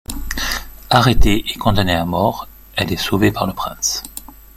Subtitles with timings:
[0.89, 4.01] Arrêtée et condamnée à mort, elle est sauvée par le Prince.